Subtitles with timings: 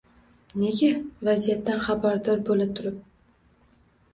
[0.61, 0.87] nega
[1.29, 2.97] vaziyatdan xabardor bo‘la turib